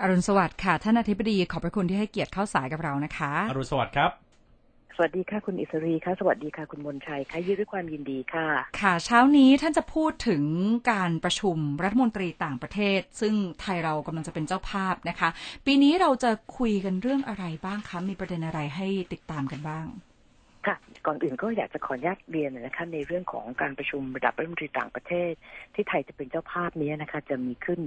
[0.00, 4.10] อรุณสวัสดิ์ค่ะ ท่านอธิบดีขอบพระคุณที่ให้เกียรติเข้าสายกับเรานะคะ อรุณสวัสดิ์ครับ
[4.96, 8.46] สวัสดีค่ะคุณอิสรีค่ะ สวัสดีค่ะคุณมนชัยค่ะยืดด้วยความยินดีค่ะ
[8.80, 10.44] ค่ะ เช้านี้ท่านจะพูดถึง
[10.92, 15.28] การประชุมรัฐมนตรีต่างประเทศ ซึ่งไทยเรากำลังจะเป็นเจ้าภาพนะคะ
[15.66, 19.86] ปีนี้เราจะคุยกันเรื่องอะไรบ้างคะมีประเด็นอะไรให้ติดตามกันบ้าง
[20.66, 20.76] ค่ะ
[21.06, 25.32] ก่อนอื่นก็อยากจะขออนุญาตเรียนนะคะในเรื่องของการประชุมระดับรัฐมนตรีต่างประเทศ
[25.74, 27.80] ที่ไทยจะเป็นเจ้าภาพนี้นะคะ จะมีขึ้น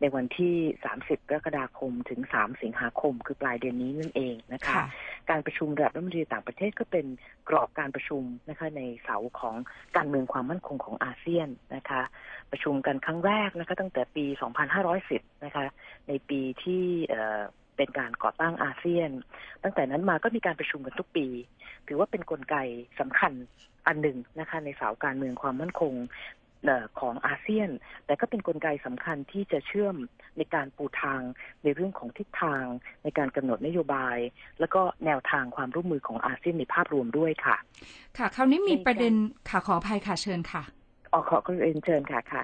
[0.00, 0.54] ในวันที่
[0.92, 4.84] 30 กรกฎาคมถึง 3 สิงหาคม คือปลายเดือนนี้นั่นเองนะคะค่ะ
[5.30, 7.06] การประชุมระดับรัฐมนตรีต่างประเทศก็เป็น
[7.48, 9.56] กรอบการประชุมนะคะในเสาของ
[9.96, 12.02] การเมืองความมั่นคงของอาเซียนนะคะ
[12.50, 14.24] ประชุมกันครั้งแรกนะคะตั้งแต่ปี
[14.84, 15.66] 2510 นะคะ
[16.08, 16.84] ในปีที่
[17.76, 19.10] เอ่อเป็นการก่อตั้งอาเซียน
[19.62, 21.26] ตั้งแต่นั้นมาก็มีการประชุมกันทุกปี
[21.86, 22.56] ถือว่าเป็นนกลไก
[23.00, 23.32] สำคัญ
[23.86, 25.94] อันหนึ่งนะคะในเสาการเมืองความมั่นคง
[26.64, 27.70] เอ่อของอาเซียน
[28.06, 29.96] แต่ก็เป็นนกลไกสำคัญที่จะเชื่อม
[30.36, 31.20] ในการปูทาง
[31.62, 32.64] ในเรื่องของทิศทาง
[33.04, 34.18] ในการกำหนดนโยบาย
[34.60, 37.56] แล้วก็แนวทางความร่วมมือของอาเซียนในภาพรวมด้วยค่ะ
[38.18, 39.14] ค่ะ คราวนี้มีประเด็น
[39.50, 40.62] ค่ะขออภัยค่ะเชิญค่ะ
[41.16, 42.42] ออขอคุณเรียนเชิญค่ะค่ะ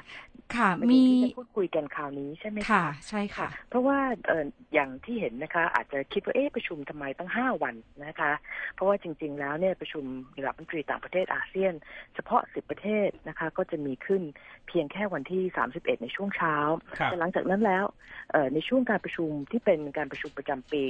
[0.57, 7.75] ค่ะประเด็นมีที่จะพูดคุยกันคราวนี้ใช่ไหมค่ะใช่ค่ะค่ะ เพราะว่าเอ่ออย่างที่เห็นนะคะ อาจจะคิดว่าเอ๊ะประชุมทำไมตั้งห้าวัน
[8.07, 8.33] นะคะ
[8.75, 10.05] เพราะว่าจริง ๆ แล้วเนี่ยประชุม
[10.39, 11.75] ระดับรัฐมนตรีต่างประเทศอาเซียน
[12.15, 14.23] เฉพาะสิบประเทศนะคะ ก็จะมีขึ้น
[14.69, 16.55] เพียงแค่วันที่31ในช่วงเช้า
[16.99, 17.85] ครับแต่หลังจากนั้นแล้ว
[18.33, 20.85] เอ่อในช่วงการประชุมที่เป็นการประชุมประจำปี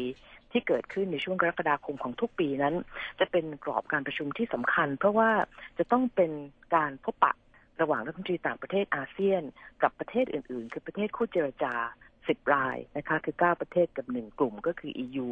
[0.53, 2.75] ที่เกิดขึ้นในช่วงกรกฎาคมของทุกปีนั้น
[3.20, 5.30] จะเป็นกรอบการประชุมที่สำคัญ เพราะว่า
[5.78, 6.30] จะต้องเป็น
[6.75, 7.33] การพบปะ
[7.81, 9.42] ระหว่างรัฐมนตรีต่างประเทศอาเซียน
[9.83, 11.75] กับประเทศอื่น ๆ คือประเทศคู่เจรจา
[12.15, 15.28] 10 รายนะคะคือ 9 ประเทศกับ 1 กลุ่มก็คือ EU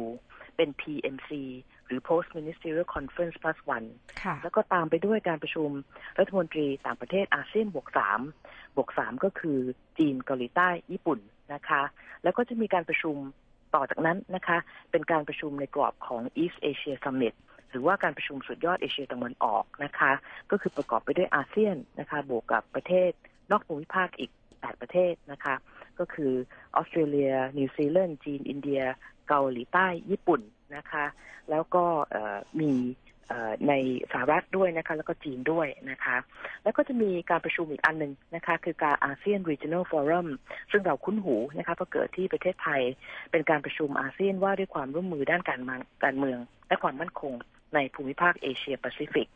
[0.55, 1.29] เป็น PMC
[1.85, 3.87] หรือ Post Ministerial Conference plus one
[4.23, 5.69] ค่ะแล้วก็ตามไปด้วยการประชุม
[6.19, 8.19] รัฐมนตรีต่างประเทศอาเซียนบวกสาม
[8.75, 9.59] บวกสามก็คือ
[9.97, 11.19] จีนเกาหลีใต้ญี่ปุ่น
[11.53, 11.81] นะคะ
[12.23, 13.15] แล้วก็จะมีการประชุม
[13.75, 14.57] ต่อจากนั้นนะคะ
[14.91, 17.33] เป็นการประชุมในกรอบของ East Asia Summit
[17.71, 20.11] หรือว่าการประชุมสุดยอดเอเชียตะวันออกนะคะ
[20.51, 23.11] ก็คือประกอบไปด้วยอาเซียนนะคะ บวกกับประเทศ
[23.51, 25.55] นอกภูมิภาคอีก 8 ประเทศนะคะ
[25.99, 26.31] ก็คือ
[26.75, 28.81] ออสเตรเลีย นิวซีแลนด์จีน อินเดีย
[29.27, 30.41] เกาหลีใต้ ญี่ปุ่น
[30.75, 31.05] นะคะ
[31.49, 31.83] แล้วก็
[32.61, 32.71] มี
[33.67, 33.73] ใน
[34.11, 36.17] สหรัฐด้วยนะคะ แล้วก็จีนด้วยนะคะ
[36.63, 40.27] แล้วก็จะมีการประชุมอีกอันหนึ่งนะคะ คือการอาเซียน Regional Forum
[40.71, 42.81] ซึ่งเราคุ้นหูนะคะเพราะเกิดที่ประเทศไทย
[43.31, 45.59] เป็นการประชุมอาเซียนว่าด้วยความร่วมมือด้านการ
[46.03, 47.33] การเมืองและความมั่นคง
[47.75, 49.27] ในภูมิภาคเอเชียแปซิฟิก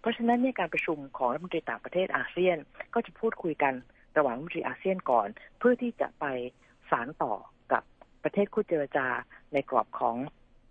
[0.00, 2.56] เพราะฉะนั้นเนี่ยการประชุมของรัฐมนตรีต่างประเทศอาเซียน
[2.94, 3.74] ก็จะพูดคุยกัน
[4.16, 5.28] ระหว่างรัฐมนตรีอาเซียนก่อน
[5.58, 6.24] เพื่อที่จะไป
[6.90, 7.34] สารต่อ
[7.72, 7.82] กับ
[8.22, 9.06] ประเทศคู่เจรจา
[9.52, 10.16] ในกรอบของ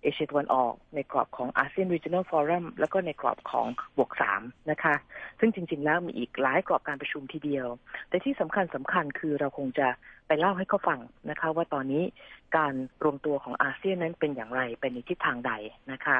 [0.02, 4.42] เอเชียตะวันออก ในกรอบของอาเซียน Regional Forum แล้วก็ในกรอบของบวกสาม
[4.72, 4.96] นะคะ
[5.40, 7.68] ซึ่งจริง ๆ แล้วมีอีกหลายกรอบการประชุมทีเดียว
[8.10, 9.88] แต่ที่สำคัญสำคัญคือเราคงจะ
[10.28, 11.00] ไปเล่าให้เขาฟัง
[11.30, 12.04] นะคะ ว่าตอนนี้
[12.58, 15.52] การรวมตัวของอาเซียนนั้นเป็นอย่างไรเป็นในทิศทางใด
[15.92, 16.18] นะคะ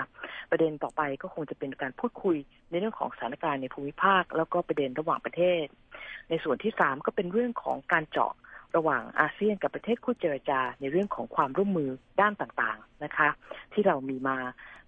[0.52, 2.38] ประเด็นต่อไปก็คงจะเป็นการพูดคุย
[2.70, 5.66] ในเรื่องของสถานการณ์ในภูมิภาค แล้วก็ประเด็นระหว่างประเทศ
[6.30, 8.34] ในส่วนที่สามก็เป็นเรื่องของการเจาะ
[8.76, 11.90] ระหว่างอาเซียนกับประเทศคู่เจรจาในเรื่องของความร่วมมือ
[12.22, 13.30] ด้านต่างๆนะคะ
[13.74, 14.38] ที่เรามีมา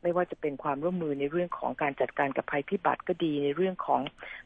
[0.02, 4.02] ไม่ว่าจะเป็นความร่วมมือในเรื่องของการจัดการกับภัยพิบัติก็ดี ในเรื่องของ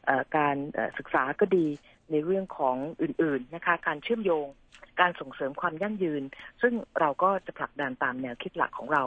[0.08, 0.56] อการ
[0.98, 1.66] ศึกษาก็ดี
[2.10, 4.46] ในเรื่องของอื่นๆนะคะ การเชื่อมโยง
[5.00, 6.22] การส่งเสริมความยั่งยืน
[6.62, 9.04] ซึ่งเราก็จะผลักดันตามแนวคิดหลักของเรา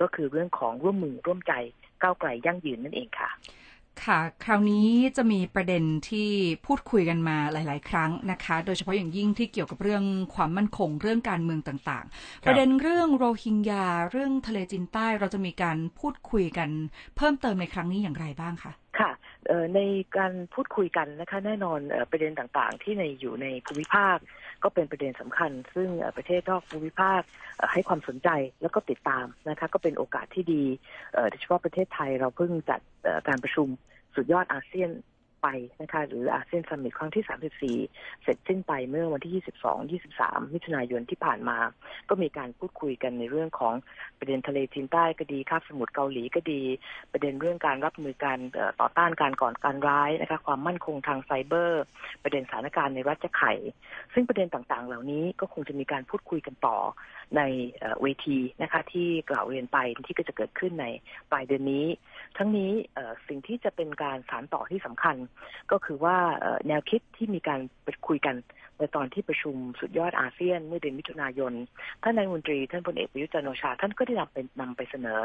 [0.00, 1.52] ก็คือเรื่องของร่วมมือร่วมใจ
[2.02, 3.30] ก้าวไกลยั่งยืนนั่นเองค่ะ
[4.06, 6.30] ค่ะ คราวนี้จะมีประเด็นที่
[6.66, 16.68] พูดคุยกันมาหลาย ๆ ครั้งนะคะ โดยเฉพาะอย่างยิ่งที่เกี่ยวกับเรื่องความมั่นคงเรื่องการเมืองต่าง ๆ ประเด็นเรื่องโรฮิงญาเรื่องทะเลจีนใต้เราจะมีการพูดคุยกัน
[17.16, 19.19] เพิ่มเติมในครั้งนี้อย่างไรบ้างคะค่ะเอ่อ
[19.74, 19.80] ใน
[20.16, 21.80] การพูดคุยกันนะคะแน่นอน
[22.10, 24.16] ประเด็นต่างๆ ที่ในอยู่ในภูมิภาค
[24.62, 27.20] ก็เป็นประเด็นสำคัญ ซึ่งประเทศนอกภูมิภาค
[27.72, 28.28] ให้ความสนใจ
[28.62, 30.64] แล้วก็ติดตามนะคะก็เป็นโอกาสที่ดี
[31.30, 32.80] โดยเฉพาะประเทศไทยเราเพิ่งจัด
[33.28, 33.68] การประชุม
[34.14, 34.90] สุดยอดอาเซียน
[35.42, 35.48] ไป
[35.82, 41.58] นะคะหรืออาเซียนซัมมิตครั้งที่ 34 เสร็จสิ้นไปเมื่อวันที่ 22 23 มิถุนายนที่ผ่านมา
[42.08, 43.74] ก็มีการพูดคุยกันในเรื่องของ
[44.18, 46.62] ประเด็นทะเลจีนใต้ก็ดีคาบสมุทรเกาหลีก็ดี
[47.12, 48.38] ประเด็นเรื่องการรับมือการ
[48.80, 51.82] ต่อต้านการก่อการร้ายนะคะความมั่นคงทางไซเบอร์
[52.22, 53.52] ประเด็นสถานการณ์ในรัฐไข่
[54.14, 56.78] ซึ่งประเด็นต่างๆ เหล่านี้ก็คงจะมีการพูดคุยกันต่อ
[57.36, 57.42] ใน
[58.02, 60.86] เวทีนะคะที่กล่าวเรียนไปที่ก็จะเกิดขึ้นใน
[61.30, 61.86] ปลายเดือนนี้
[62.36, 62.72] ทั้งนี้
[63.28, 65.16] สิ่งที่จะเป็นการสานต่อที่สำคัญ
[65.72, 66.16] ก็คือว่า
[66.68, 68.36] แนวคิดที่มีการไปคุยกัน
[68.78, 71.52] ในตอนที่ประชุมสุดยอดอาเซียนเมื่อเดือนมิถุนายน
[72.02, 75.20] ท่านนายมนตรี ท่านพลเอกประยุทธ์จันโอชา ท่านก็ได้นำเป็นำไปเสนอ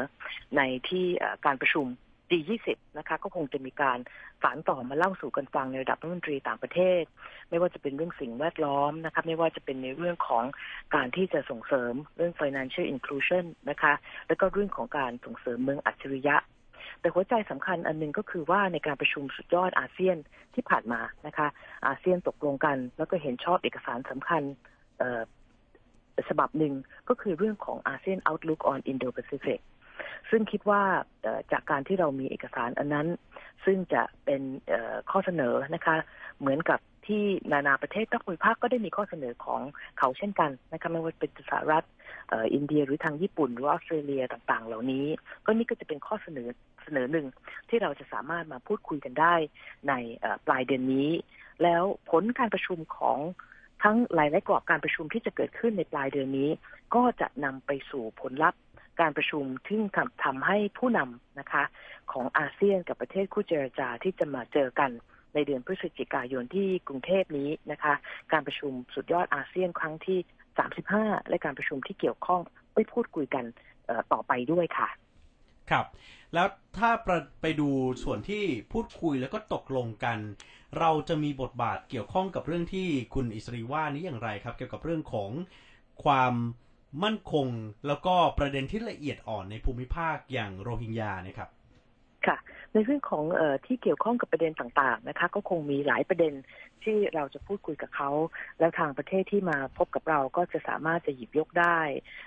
[0.58, 1.06] ในที่
[1.46, 1.86] การประชุม
[2.30, 2.68] G20
[2.98, 4.00] นะคะก็คงจะมีการ
[4.42, 7.04] สารต่อมาเล่าสู่กันฟังในระดับรัฐมนตรีต่างประเทศ
[7.50, 10.44] ไม่ว่าจะเป็นเรื่องสิ่งแวดล้อมนะคะไม่ว่าจะเป็นในเรื่องของ
[10.96, 13.94] การที่จะส่งเสริมเรื่อง financial inclusion นะคะ
[14.28, 16.36] แล้วก็เรื่องของการส่งเสริมเมืองอัจฉริยะ
[17.00, 20.18] แต่หัวใจสำคัญอันนึงก็คือว่าในการประชุมสุดยอดอาเซียน
[20.56, 21.48] ที่ผ่านมานะคะ
[21.88, 24.42] อาเซียนตกลงกัน แล้วก็เห็นชอบเอกสารสำคัญ
[26.30, 26.74] ฉบับหนึ่ง
[27.10, 29.60] ก็คือเรื่องของอาเซียน Outlook on Indo-Pacific
[30.30, 30.82] ซึ่งคิดว่า
[31.52, 33.08] จากการที่เรามีเอกสารอันนั้น
[33.66, 34.42] ซึ่งจะเป็น
[35.12, 35.96] ข้อเสนอนะคะ
[36.40, 39.62] เหมือนกับ ที่นานาประเทศทั้งภูมิภาคก็ได้มีข้อเสนอของ
[40.00, 41.86] เขาเช่นกันนะคะไม่ว่าเป็นสหรัฐ
[42.54, 45.06] อินเดียหรือทางญี่ปุ่นหรือออสเตรเลียต่าง ๆ เหล่านี้
[45.46, 46.50] ก็นี่ก็จะเป็นข้อเสนอ
[46.84, 47.28] เสนอหนึ่ง
[47.70, 49.36] ที่เราจะสามารถมาพูดคุยกันได้
[49.90, 49.94] ใน
[50.48, 51.10] ปลายเดือนนี้
[51.64, 53.20] แล้วผลการประชุมของ
[53.84, 56.50] ทั้งหลายและกรอบการประชุมที่จะเกิดขึ้นในปลายเดือนนี้
[56.96, 58.60] ก็จะนำไปสู่ผลลัพธ์
[59.02, 59.80] การประชุมที่
[60.24, 61.64] ทำให้ผู้นำนะคะ
[62.12, 64.92] ของอาเซียนกับประเทศคู่เจรจาที่จะมาเจอกัน
[65.36, 67.94] ในเดือนพฤศจิกายนที่กรุงเทพนี้นะคะ
[68.32, 70.20] การประชุมสุดยอดอาเซียนครั้งที่
[70.76, 72.42] 35 และการประชุมที่เกี่ยวข้อง
[72.74, 73.46] ไปพูดคุยกัน
[74.14, 74.90] ต่อไปด้วยค่ะ
[75.72, 75.86] ครับ
[76.34, 76.48] แล้ว
[76.78, 76.92] ถ้า
[77.42, 77.70] ไปดู
[78.04, 78.44] ส่วนที่
[78.74, 80.20] พูดคุยแล้วก็ตกลงกัน
[80.80, 85.32] เราจะมีบทบาทเกี่ยวข้องกับเรื่องที่คุณอิสรีว่านี้อย่างไรครับ เกี่ยวกับเรื่องของ
[86.04, 86.34] ความ
[87.04, 87.48] มั่นคง
[87.88, 91.50] แล้วก็ประเด็นที่ละเอียดอ่อนในภูมิภาคอย่างโรฮิงญาเนี่ยครับ
[92.28, 92.38] ค่ะ
[92.76, 96.34] ในเรื่องของออที่เกี่ยวข้องกับประเด็นต่างๆนะคะ ก็คงมีหลายประเด็น
[96.84, 98.10] ที่เราจะพูดคุยกับเขา
[98.60, 101.80] แล้วทางประเทศที่มาพบกับเราก็จะสามารถจะหยิบยกได้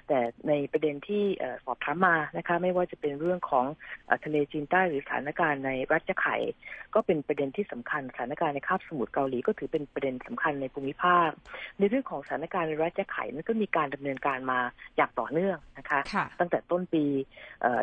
[0.08, 0.18] แต่
[0.48, 1.24] ในประเด็นที่
[1.64, 3.66] สอบถามมานะคะ ไม่ว่าจะเป็นเรื่องของ
[4.24, 6.36] ทะเลจีนใต้หรือสถานการณ์ในรัชไข่
[6.94, 11.28] ก็เป็นประเด็นที่สำคัญสถานการณ์ในคาบสมุทรเกาหลีก็ถือเป็นประเด็นสำคัญในภูมิภาค
[11.78, 14.60] ในเรื่องของสถานการณ์ในรัฐยะไข่นั้นก็มีการดำเนินการมา
[14.96, 16.00] อย่างต่อเนื่องนะคะ
[16.40, 17.04] ตั้งแต่ต้นปี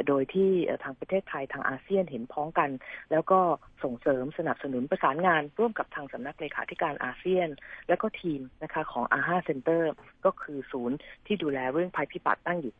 [0.08, 0.50] โดยที่
[0.84, 2.69] ทางประเทศไทยทางอาเซียนเห็นพ้องกัน
[3.12, 3.40] แล้วก็
[3.84, 7.50] ส่งเสริมสนับสนุนประสานงาน ร่วมกับทางสำนักเลขาธิการอาเซียน
[7.88, 9.92] และก็ทีมนะคะของ AHA Centre
[10.25, 12.74] ก็คือศูนย์ที่ดูแลเรื่องภัยพิบัติตั้งอยู่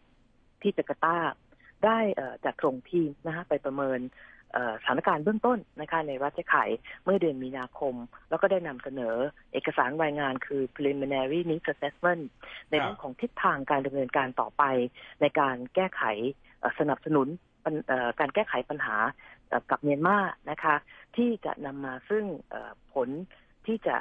[0.62, 1.18] ที่จาการ์ตา
[1.86, 1.98] ได้
[2.46, 4.02] จัดส่งทีมนะคะไปประเมิน
[4.82, 6.64] สถานการณ์เบื้องต้นนะคะในรัฐไข่
[7.04, 7.96] เมื่อเดือนมีนาคม
[8.30, 9.16] แล้วก็ได้นำเสนอ
[9.54, 12.24] เอกสารรายงานคือ preliminary needs assessment
[12.70, 14.64] ในเรื่องของทิศทางการดำเนินการต่อไป
[15.22, 16.04] ในการแก้ไข
[16.80, 17.28] สนับสนุน
[18.20, 18.96] การแก้ไขปัญหา
[19.72, 20.18] กับเมียนมา
[20.52, 20.76] นะคะ
[21.16, 22.24] ที่จะนำมาซึ่ง
[22.94, 23.10] ผล
[23.66, 23.98] ที่จะ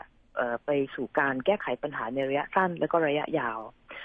[0.66, 3.58] ไปสู่การแก้ไขปัญหาในระยะสั้น และก็ระยะยาว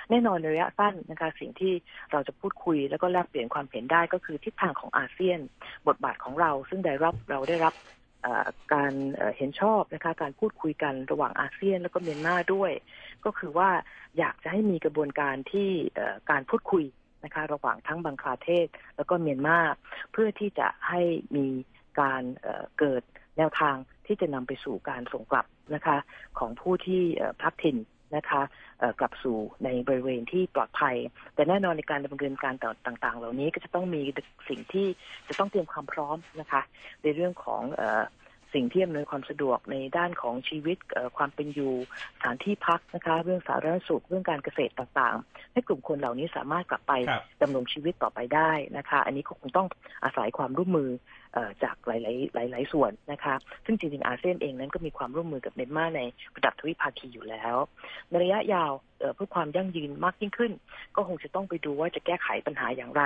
[0.09, 1.73] แน่นอนในระยะสั้นนะคะสิ่งที่
[2.11, 5.39] เราจะพูดคุยแล้วก็แลกเปลี่ยนความเห็นได้ก็คือทิศทางของอาเซียน
[5.87, 7.73] บทบาทของเราซึ่งได้รับเราได้รับ
[8.73, 8.93] การ
[9.37, 12.71] เห็นชอบนะคะการพูดคุยกันระหว่างอาเซียนแล้วก็เมียนมาด้วย
[13.25, 13.69] ก็คือว่า
[14.17, 15.69] อยากจะให้มีกระบวนการที่
[16.31, 16.83] การพูดคุย
[17.23, 19.59] นะคะระหว่างทั้งบังคลาเทศ แล้วก็เมียนมา
[20.11, 21.01] เพื่อที่จะให้
[21.35, 21.47] มี
[21.99, 22.23] การ
[22.79, 23.01] เกิด
[23.37, 23.75] แนวทาง
[24.05, 25.45] ที่จะนำไปสู่การส่งกลับ
[25.75, 25.97] นะคะ
[26.39, 27.01] ของผู้ที่
[27.41, 27.77] พักถิ่น
[28.15, 28.41] นะคะ
[28.99, 30.95] กลับสู่ในบริเวณที่ปลอดภัย
[31.35, 32.53] แต่แน่นอนในการดำเนินการ
[32.85, 34.01] ต่าง ๆ เหล่านี้ก็จะต้องมี
[34.49, 34.87] สิ่งที่
[35.27, 36.61] จะต้องเตรียมความพร้อมนะคะ
[37.03, 37.63] ในเรื่องของ
[38.53, 40.77] สิ่งที่อำนวยความสะดวกในด้านของชีวิต
[41.17, 41.73] ความเป็นอยู่
[42.15, 46.93] สถานที่พักนะคะ เรื่องสาธารณสุขเรื่องการเกษตรต่างๆ ให้กลุ่มคนเหล่านี้สามารถกลับไป
[47.41, 49.67] ดำรงชีวิตต่อไปได้นะคะ อันนี้ก็คงต้อง
[50.03, 50.89] อาศัยความร่วมมือ
[51.63, 51.91] จากห
[52.35, 53.35] ลาย ๆ หลาย ๆ ส่วนนะคะ
[53.65, 56.01] ซึ่งจริง ๆ อาเซียนเองนั้นก็มีความร่วมมือกับเมียนมาใน
[56.35, 57.55] ระดับทวิภาคีอยู่แล้ว
[58.09, 58.71] ในระยะยาว
[59.15, 60.51] เพื่อความยั่งยืนมากยิ่งขึ้น
[60.95, 63.03] ก็คงจะต้องไปดูว่าจะแก้ไขปัญหาอย่างไร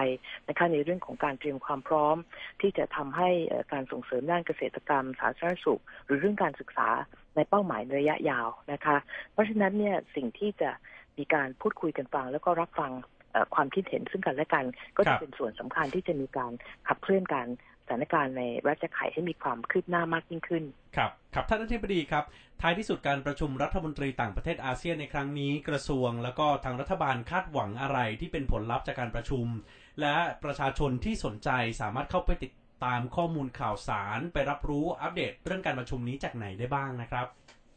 [0.48, 2.18] นะคะในเรื่องของการเตรียมความพร้อม
[2.62, 3.30] ที่จะทำให้
[3.72, 6.90] การส่งเสริมด้านเกษตรกรรม สาธารณสุข หรือเรื่องการศึกษา
[7.36, 8.98] ในเป้าหมายระยะยาวนะคะ
[9.32, 10.72] เพราะฉะนั้นเนี่ยสิ่งที่จะ
[11.18, 12.92] มีการพูดคุยกันฟัง แล้วก็รับฟัง
[13.56, 14.66] ความคิดเห็นซึ่งกันและกัน
[14.98, 16.52] ก็จะเป็นส่วนสำคัญที่จะมีการ
[16.88, 17.48] ขับเคลื่อนการ
[17.84, 20.64] สถานการณ์ในรัชไข่ให้มีความคืบหน้ามากยิ่งขึ้น
[20.98, 22.24] ครับ ครับท่านอธิบดีครับ
[22.62, 29.46] ท้ายที่สุดการประชุมรัฐมนตรีต่างประเทศอาเซียนในครั้งนี้กระทรวง แล้วก็ทางรัฐบาลคาดหวังอะไรที่เป็นผลลัพธ์จากการประชุม
[30.02, 31.50] และประชาชนที่สนใจ
[31.82, 32.52] สามารถเข้าไปติด
[32.84, 37.28] ตามข้อมูลข่าวสาร ไปรับรู้อัปเดตเรื่องการประชุมนี้จากไหนได้บ้างนะครับ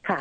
[0.09, 0.21] ค่ะ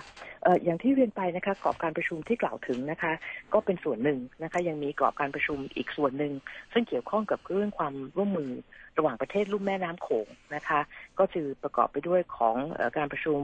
[0.64, 3.14] อย่างที่เรียนไปนะคะกรอบการประชุมที่กล่าวถึงนะคะ
[3.54, 6.34] ก็เป็นส่วนหนึ่งนะคะ ยังมีกรอบการประชุมอีกส่วนหนึ่ง
[6.74, 8.52] ซึ่งเกี่ยวข้องกับเรื่องความร่วมมือ
[8.98, 10.80] ระหว่างประเทศลุ่มแม่น้ำโขงนะคะ
[11.18, 12.56] ก็จะประกอบไปด้วยของ
[12.98, 13.40] การประชุม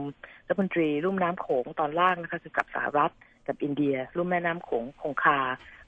[0.46, 3.12] รัฐมนตรีลุ่มน้ำโขงตอนล่างนะคะคือกับสหรัฐ
[3.46, 5.38] กับอินเดียลุ่มแม่น้ำโขงคงคา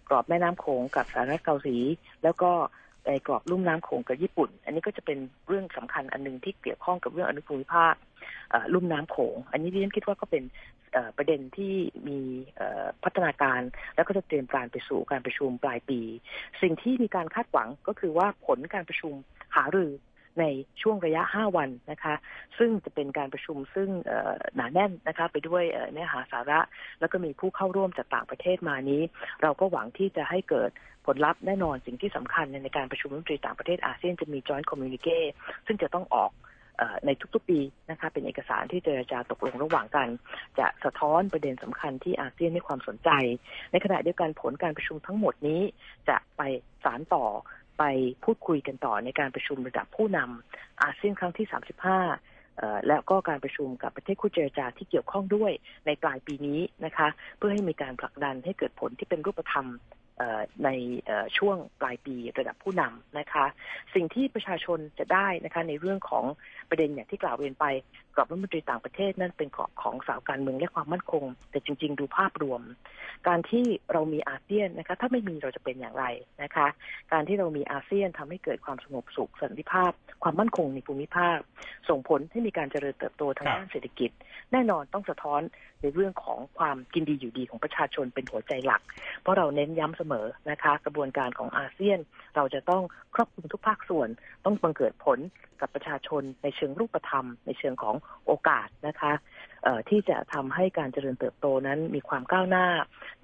[0.09, 1.79] กรอบแม่น้ำโขงกับสหรัฐเกาหลี
[2.25, 2.51] แล้วก็
[3.07, 5.19] ในกรอบลุ่มน้ำโขงกับญี่ปุ่น อันนี้ก็จะเป็น
[5.49, 7.95] เรื่องสำคัญอันนึงที่เกี่ยวข้องกับเรื่องอนุภูมิภาค
[8.75, 10.45] ลุ่มน้ำโขง อันนี้ดิฉันคิดว่าก็เป็น
[11.17, 11.75] ประเด็นที่
[12.09, 12.19] มี
[13.05, 13.61] พัฒนาการ
[13.95, 16.01] แล้วก็จะเตรียมการไปสู่การประชุมปลายปี
[16.63, 19.13] สิ่งที่มีการคาดหวังก็คือว่าผลการประชุม
[19.57, 19.93] หารือ
[20.41, 20.45] ใน
[20.83, 22.15] ช่วงระยะ 5 วันนะคะ
[22.59, 23.89] ซึ่งจะเป็นการประชุมซึ่ง
[24.55, 26.61] หนาแน่นนะคะไปด้วยเนื้อหาสาระ
[27.01, 29.03] แล้วก็มีผู้เข้าร่วมจากต่างประเทศมานี้
[29.43, 30.71] เราก็หวังที่จะให้เกิด
[31.07, 35.19] ผลลัพธ์แน่นอนสิ่งที่สำคัญในการประชุมรัฐมนตรีต่างประเทศอาเซียนจะมี joint communique
[35.67, 36.31] ซึ่งจะต้องออก
[37.07, 40.09] ในทุกๆปีนะคะเป็นเอกสารที่เจรจาตกลงระหว่างกัน
[40.59, 43.11] จะสะท้อนประเด็นสำคัญที่อาเซียนให้ความสนใจ
[43.73, 45.61] ในขณะเดียวกันผลการประชุมทั้งหมดนี้
[46.09, 46.43] จะไป
[46.85, 47.27] สารต่อ
[47.79, 47.83] ไป
[48.25, 55.53] พูดคุยกันต่อในการประชุมระดับผู้นำอาเซียนครั้งที่ 35 แล้วก็การประชุมกับประเทศคู่เจรจาที่เกี่ยวข้องด้วย
[55.87, 59.67] ในปลายปีนี้นะคะ เพื่อให้มีการผลักดันให้เกิดผลที่เป็นรูปธรรม
[60.65, 60.69] ใน
[61.39, 63.45] ช่วงปลายปีระดับผู้นำนะคะ
[63.95, 66.25] สิ่งที่ประชาชนจะได้นะคะในเรื่องของ
[66.71, 67.67] ประเด็นอย่างที่กล่าวเรียนไป
[68.17, 72.63] กับรัฐมนตรีต่างประเทศนั่นเป็นของของสาวการเมืองและความมั่นคง แต่จริง ๆ ดูภาพรวม
[73.29, 76.05] การที่เรามีอาเซียนนะคะ ถ้าไม่มีเราจะเป็นอย่างไร
[76.43, 76.67] นะคะ
[77.13, 79.93] การที่เรามีอาเซียนทำให้เกิดความสงบสุขสันติภาพ
[80.23, 81.39] ความมั่นคงในภูมิภาค
[81.89, 84.11] ส่งผลให้มีการเจริญเติบโตทางด้านเศรษฐกิจ
[84.53, 85.41] แน่นอนต้องสะท้อน
[85.83, 88.83] ในเรื่องของความกินดีอยู่ดีของประชาชนเป็นหัวใจหลัก
[89.23, 91.99] เพราะเราเน้นย้ำเสมอนะคะ กระบวนการของอาเซียน
[92.37, 92.83] เราจะต้อง
[93.15, 94.09] ครอบคลุมทุกภาคส่วน
[94.45, 95.19] ต้องบังเกิดผล
[95.61, 97.95] กับประชาชนในเชิงรูปธรรม ในเชิงของ
[98.27, 99.13] โอกาสนะคะ
[99.89, 102.67] ที่จะทำให้การเจริญเติบโตนั้นมีความก้าวหน้า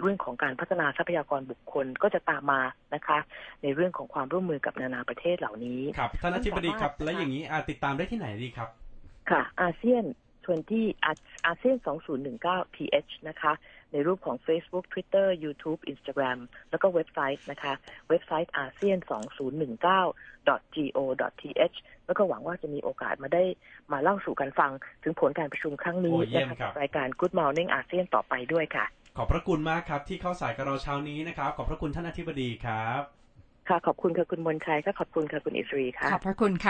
[0.01, 2.61] เรื่องของการพัฒนาทรัพยากรบุคคลก็จะตามมา
[2.95, 3.19] นะคะ
[3.63, 8.69] ในเรื่องของความร่วมมือกับนานาประเทศเหล่านี้ ครับท่านอธิบดีครับ และอย่างนี้ติดตามได้ที่ไหนดีครับ
[9.31, 10.05] ค่ะ อาเซียน
[10.51, 11.77] 20อาเซียน
[12.27, 13.53] 2019 th นะคะ
[13.93, 16.39] ในรูปของ Facebook Twitter YouTube Instagram
[16.71, 17.73] แล้วก็เว็บไซต์นะคะ
[18.09, 18.99] เว็บไซต์อาเซียน
[19.47, 19.85] 2019
[20.75, 21.77] go.th
[22.07, 23.45] แล้วก็หวังว่าจะมีโอกาสมาได้
[23.93, 26.19] มาเล่าสู่กันฟังถึงผลการประชุมครั้งนี้
[26.51, 28.85] นะคะรายการ Good Morning อาเซียนต่อไปด้วยค่ะ
[29.17, 33.03] ขอบพระคุณมากครับที่เข้าสายกับเราเช้านี้นะครับ ขอบพระคุณท่านอธิบดีครับ
[33.69, 36.69] ค่ะ ขอบคุณค่ะคุณมนชัยก็ขอบคุณค่ะคุณอิสรีค่ะ ขอบพระคุณค่ะ